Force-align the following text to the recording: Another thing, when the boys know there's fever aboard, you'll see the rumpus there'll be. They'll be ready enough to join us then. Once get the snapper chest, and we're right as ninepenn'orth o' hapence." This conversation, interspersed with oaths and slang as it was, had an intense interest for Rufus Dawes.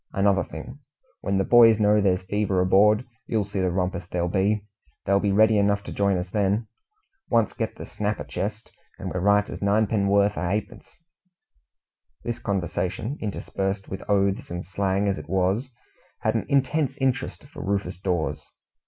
Another 0.13 0.43
thing, 0.43 0.79
when 1.19 1.37
the 1.37 1.43
boys 1.43 1.79
know 1.79 2.01
there's 2.01 2.23
fever 2.23 2.59
aboard, 2.59 3.05
you'll 3.27 3.45
see 3.45 3.59
the 3.59 3.69
rumpus 3.69 4.07
there'll 4.07 4.27
be. 4.29 4.65
They'll 5.05 5.19
be 5.19 5.31
ready 5.31 5.59
enough 5.59 5.83
to 5.83 5.91
join 5.91 6.17
us 6.17 6.31
then. 6.31 6.65
Once 7.29 7.53
get 7.53 7.75
the 7.75 7.85
snapper 7.85 8.23
chest, 8.23 8.71
and 8.97 9.11
we're 9.11 9.19
right 9.19 9.47
as 9.47 9.59
ninepenn'orth 9.61 10.37
o' 10.39 10.49
hapence." 10.49 10.97
This 12.23 12.39
conversation, 12.39 13.19
interspersed 13.21 13.89
with 13.89 14.01
oaths 14.09 14.49
and 14.49 14.65
slang 14.65 15.07
as 15.07 15.19
it 15.19 15.29
was, 15.29 15.69
had 16.21 16.33
an 16.33 16.47
intense 16.49 16.97
interest 16.97 17.43
for 17.43 17.61
Rufus 17.63 17.99
Dawes. 17.99 18.43